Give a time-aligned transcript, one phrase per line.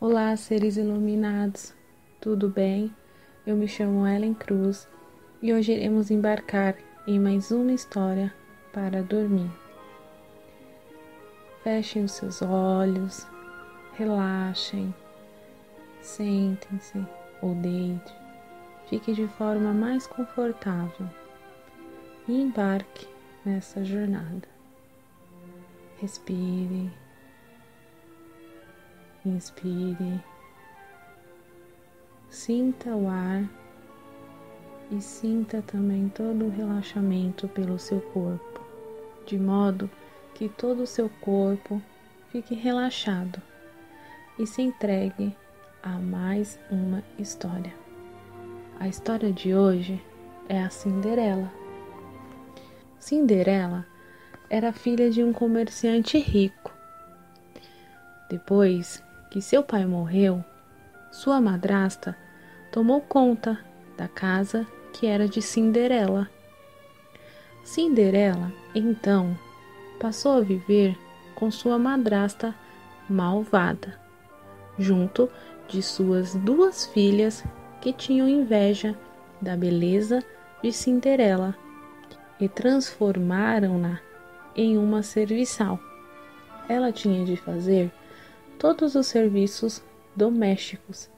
[0.00, 1.72] Olá, seres iluminados,
[2.20, 2.94] tudo bem?
[3.46, 4.88] Eu me chamo Ellen Cruz
[5.40, 6.74] e hoje iremos embarcar
[7.06, 8.34] em mais uma história
[8.72, 9.50] para dormir.
[11.62, 13.26] Fechem os seus olhos,
[13.94, 14.92] relaxem,
[16.02, 16.98] sentem-se
[17.40, 18.12] ou deite,
[18.90, 21.08] fique de forma mais confortável
[22.28, 23.06] e embarque
[23.44, 24.48] nessa jornada.
[26.00, 26.90] Respire
[29.26, 30.20] Inspire,
[32.28, 33.48] sinta o ar
[34.90, 38.60] e sinta também todo o relaxamento pelo seu corpo,
[39.24, 39.90] de modo
[40.34, 41.80] que todo o seu corpo
[42.30, 43.40] fique relaxado
[44.38, 45.34] e se entregue
[45.82, 47.72] a mais uma história.
[48.78, 50.04] A história de hoje
[50.50, 51.50] é a Cinderela.
[52.98, 53.86] Cinderela
[54.50, 56.70] era filha de um comerciante rico.
[58.28, 59.02] Depois
[59.34, 60.44] que seu pai morreu,
[61.10, 62.16] sua madrasta
[62.70, 63.58] tomou conta
[63.96, 66.30] da casa que era de Cinderela.
[67.64, 69.36] Cinderela, então,
[69.98, 70.96] passou a viver
[71.34, 72.54] com sua madrasta
[73.10, 73.98] malvada,
[74.78, 75.28] junto
[75.66, 77.42] de suas duas filhas
[77.80, 78.96] que tinham inveja
[79.42, 80.22] da beleza
[80.62, 81.56] de Cinderela
[82.38, 83.98] e transformaram-na
[84.54, 85.80] em uma serviçal.
[86.68, 87.90] Ela tinha de fazer
[88.64, 89.84] todos os serviços
[90.16, 91.10] domésticos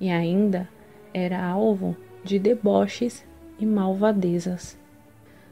[0.00, 0.68] e ainda
[1.12, 3.26] era alvo de deboches
[3.58, 4.78] e malvadezas.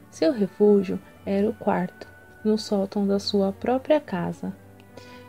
[0.09, 2.07] Seu refúgio era o quarto,
[2.45, 4.55] no sótão da sua própria casa,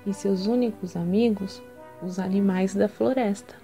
[0.07, 1.61] e seus únicos amigos,
[2.01, 3.57] os animais da floresta.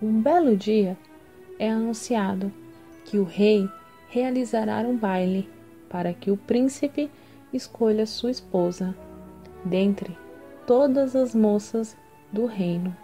[0.00, 0.96] Um belo dia
[1.58, 2.50] é anunciado
[3.04, 3.68] que o rei
[4.08, 5.46] realizará um baile
[5.90, 7.10] para que o príncipe
[7.52, 8.96] escolha sua esposa
[9.62, 10.16] dentre
[10.68, 11.96] todas as moças
[12.30, 12.94] do reino.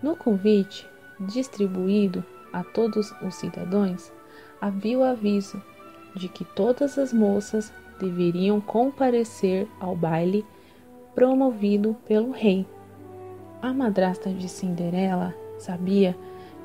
[0.00, 4.12] No convite distribuído a todos os cidadãos,
[4.60, 5.60] havia o aviso
[6.14, 10.46] de que todas as moças deveriam comparecer ao baile
[11.12, 12.64] promovido pelo rei.
[13.60, 16.16] A madrasta de Cinderela sabia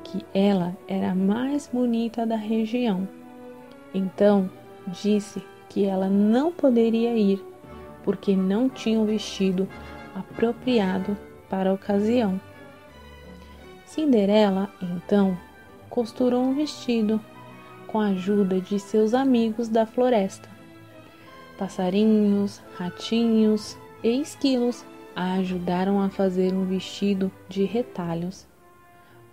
[0.04, 3.08] que ela era a mais bonita da região.
[3.92, 4.48] Então
[4.86, 7.44] disse que ela não poderia ir
[8.04, 9.68] porque não tinha um vestido
[10.18, 11.16] apropriado
[11.48, 12.40] para a ocasião.
[13.86, 15.36] Cinderela, então,
[15.88, 17.20] costurou um vestido
[17.86, 20.48] com a ajuda de seus amigos da floresta.
[21.58, 24.84] Passarinhos, ratinhos e esquilos
[25.16, 28.46] a ajudaram a fazer um vestido de retalhos,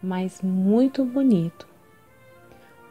[0.02, 1.68] mas muito bonito.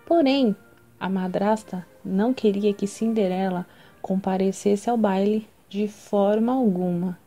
[0.06, 0.55] Porém,
[1.00, 3.66] a madrasta não queria que Cinderela
[4.00, 7.19] comparecesse ao baile de forma alguma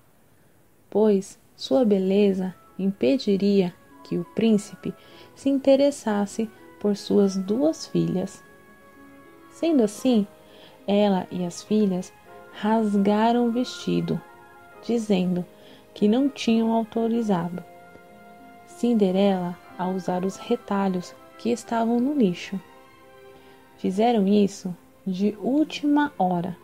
[0.89, 4.93] pois sua beleza impediria que o príncipe
[5.35, 6.49] se interessasse
[6.79, 8.43] por suas duas filhas.
[9.51, 10.27] Sendo assim,
[10.87, 12.13] ela e as filhas
[12.53, 14.21] rasgaram o vestido,
[14.85, 15.45] dizendo
[15.93, 17.63] que não tinham autorizado
[18.77, 22.61] Cinderela a usar os retalhos que estavam no lixo.
[23.77, 26.55] Fizeram isso de última hora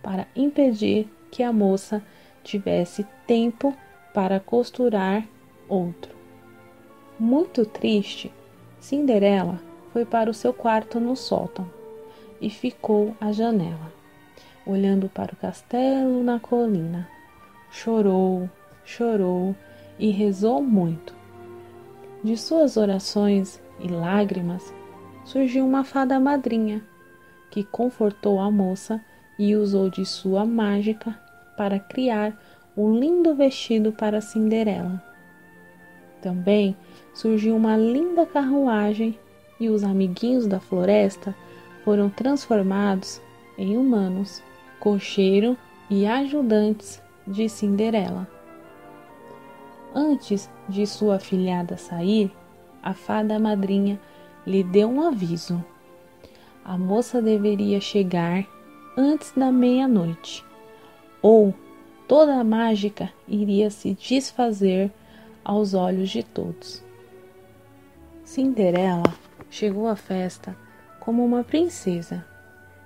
[0.00, 2.00] para impedir que a moça
[2.48, 3.76] tivesse tempo
[4.14, 5.22] para costurar
[5.68, 6.16] outro.
[7.18, 8.32] Muito triste,
[8.80, 9.60] Cinderela
[9.92, 11.68] foi para o seu quarto no sótão
[12.40, 13.92] e ficou à janela,
[14.64, 17.06] olhando para o castelo na colina.
[17.70, 18.48] Chorou,
[18.82, 19.54] chorou
[19.98, 21.14] e rezou muito.
[22.24, 24.72] De suas orações e lágrimas
[25.22, 26.82] surgiu uma fada madrinha
[27.50, 29.04] que confortou a moça
[29.38, 31.27] e usou de sua mágica
[31.58, 32.40] para criar
[32.76, 35.02] um lindo vestido para Cinderela.
[36.22, 36.76] Também
[37.12, 39.18] surgiu uma linda carruagem
[39.58, 41.34] e os amiguinhos da floresta
[41.84, 43.20] foram transformados
[43.58, 44.40] em humanos,
[44.78, 45.58] cocheiro
[45.90, 48.28] e ajudantes de Cinderela.
[49.92, 52.30] Antes de sua afilhada sair,
[52.80, 54.00] a fada madrinha
[54.46, 55.64] lhe deu um aviso.
[56.64, 58.46] A moça deveria chegar
[58.96, 60.47] antes da meia-noite
[61.22, 61.54] ou
[62.06, 64.90] toda a mágica iria se desfazer
[65.44, 66.82] aos olhos de todos.
[68.24, 69.14] Cinderela
[69.50, 70.56] chegou à festa
[71.00, 72.24] como uma princesa.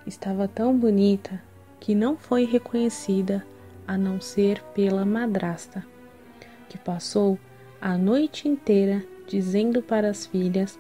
[0.07, 1.43] Estava tão bonita
[1.81, 3.45] que não foi reconhecida
[3.87, 5.85] a não ser pela madrasta,
[6.69, 7.39] que passou
[7.81, 10.79] a noite inteira dizendo para as filhas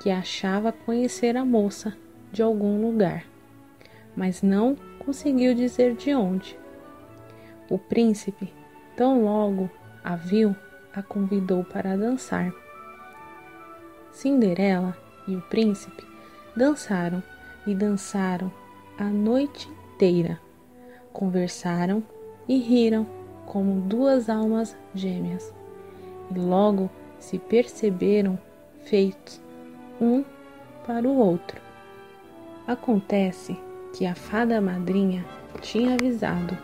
[0.00, 1.96] que achava conhecer a moça
[2.32, 3.24] de algum lugar,
[4.16, 6.56] mas não conseguiu dizer de onde.
[7.70, 8.52] O príncipe,
[8.94, 9.70] tão logo
[10.02, 10.54] a viu,
[10.92, 12.52] a convidou para dançar.
[14.12, 14.96] Cinderela
[15.26, 16.06] e o príncipe
[16.54, 17.22] dançaram
[17.66, 18.52] e dançaram
[18.98, 20.38] a noite inteira.
[21.12, 22.02] Conversaram
[22.46, 23.06] e riram
[23.46, 25.52] como duas almas gêmeas.
[26.30, 28.38] E logo se perceberam
[28.84, 29.40] feitos
[29.98, 30.22] um
[30.86, 31.60] para o outro.
[32.66, 33.58] Acontece
[33.94, 35.24] que a fada madrinha
[35.62, 36.56] tinha avisado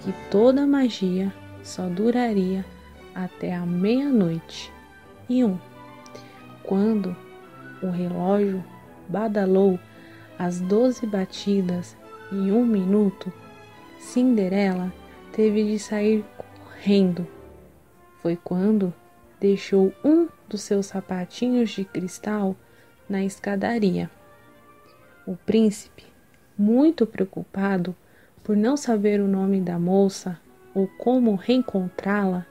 [0.00, 2.64] que toda magia só duraria
[3.14, 4.72] até a meia-noite
[5.28, 5.58] e um.
[6.62, 7.16] Quando
[7.82, 8.64] o relógio
[9.08, 9.78] badalou
[10.38, 11.96] as doze batidas
[12.30, 13.32] em um minuto,
[13.98, 14.92] Cinderela
[15.32, 17.26] teve de sair correndo.
[18.22, 18.92] Foi quando
[19.40, 22.56] deixou um dos seus sapatinhos de cristal
[23.08, 24.10] na escadaria.
[25.26, 26.04] O príncipe,
[26.56, 27.94] muito preocupado
[28.42, 30.38] por não saber o nome da moça
[30.74, 32.46] ou como reencontrá-la,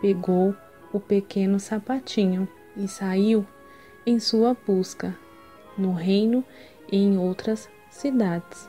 [0.00, 0.54] pegou
[0.92, 3.46] o pequeno sapatinho e saiu
[4.06, 5.16] em sua busca
[5.76, 6.44] no reino
[6.90, 8.68] e em outras cidades.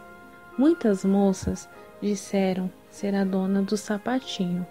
[0.57, 1.69] Muitas moças
[2.01, 4.65] disseram ser a dona do sapatinho,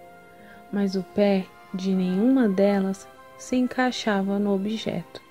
[0.73, 3.09] mas o pé de nenhuma delas
[3.39, 5.23] se encaixava no objeto.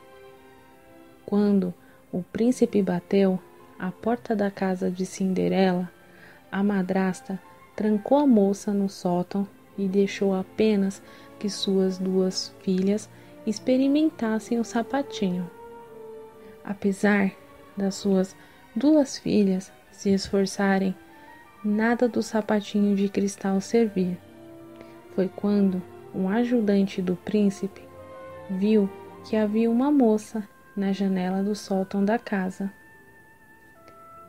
[1.26, 1.74] Quando
[2.12, 3.40] o príncipe bateu
[3.78, 5.90] à porta da casa de Cinderela,
[6.52, 7.40] a madrasta
[7.76, 9.48] trancou a moça no sótão
[9.78, 11.02] e deixou apenas
[11.40, 13.10] que suas duas filhas
[13.46, 15.50] experimentassem o sapatinho.
[16.64, 17.32] Apesar
[17.78, 18.36] das suas
[18.76, 20.96] duas filhas se esforçarem,
[21.64, 24.18] nada do sapatinho de cristal servia.
[25.16, 25.82] Foi quando
[26.14, 27.82] um ajudante do príncipe
[28.50, 28.90] viu
[29.26, 32.72] que havia uma moça na janela do sótão da casa.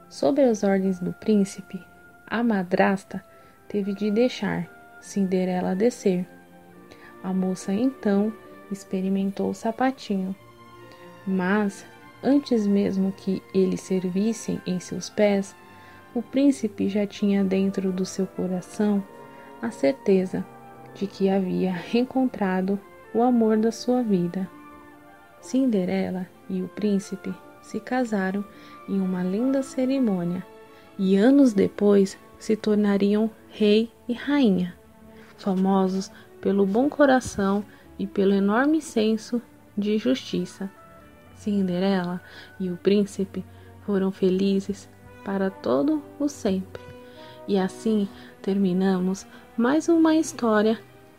[0.08, 1.80] Sob as ordens do príncipe,
[2.30, 3.22] a madrasta
[3.68, 6.26] teve de deixar Cinderela descer.
[7.22, 8.32] A moça então
[8.70, 10.34] experimentou o sapatinho,
[11.26, 11.84] mas
[12.22, 15.56] antes mesmo que eles servissem em seus pés,
[16.14, 19.02] o príncipe já tinha dentro do seu coração
[19.60, 20.46] a certeza
[20.94, 22.78] de que havia reencontrado
[23.14, 24.48] o amor da sua vida.
[25.40, 28.44] Cinderela e o príncipe se casaram
[28.88, 30.44] em uma linda cerimônia
[30.98, 34.74] e anos depois se tornariam rei e rainha,
[35.36, 36.10] famosos
[36.40, 37.64] pelo bom coração
[37.98, 39.42] e pelo enorme senso
[39.76, 40.70] de justiça.
[41.34, 42.20] Cinderela
[42.58, 43.44] e o príncipe
[43.86, 44.88] foram felizes
[45.24, 46.82] para todo o sempre.
[47.48, 48.08] E assim
[48.42, 49.26] terminamos
[49.56, 50.78] mais uma história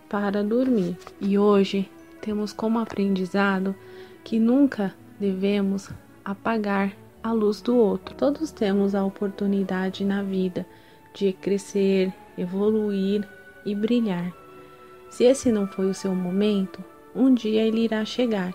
[0.10, 0.98] para dormir.
[1.20, 1.90] E hoje
[2.22, 3.76] temos como aprendizado
[4.24, 5.90] que nunca devemos
[6.24, 8.16] apagar a luz do outro.
[8.16, 10.66] Todos temos a oportunidade na vida
[11.14, 13.28] de crescer, evoluir
[13.66, 14.32] e brilhar.
[15.10, 16.84] Se esse não foi o seu momento,
[17.16, 18.54] um dia ele irá chegar.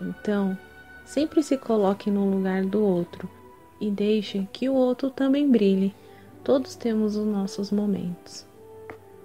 [0.00, 0.56] Então,
[1.04, 3.28] sempre se coloque no lugar do outro
[3.80, 5.94] e deixe que o outro também brilhe.
[6.42, 8.46] Todos temos os nossos momentos.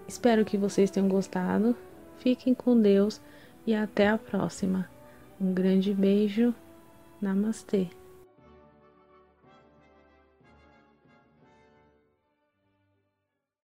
[0.07, 1.75] Espero que vocês tenham gostado.
[2.17, 3.21] Fiquem com Deus
[3.65, 4.89] e até a próxima.
[5.39, 6.53] Um grande beijo.
[7.21, 7.99] Namastê.